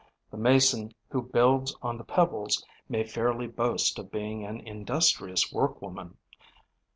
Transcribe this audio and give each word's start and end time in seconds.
The 0.31 0.37
Mason 0.37 0.95
who 1.11 1.21
builds 1.21 1.75
on 1.83 1.99
the 1.99 2.03
pebbles 2.03 2.65
may 2.89 3.03
fairly 3.03 3.45
boast 3.45 3.99
of 3.99 4.11
being 4.11 4.43
an 4.43 4.59
industrious 4.61 5.53
workwoman. 5.53 6.17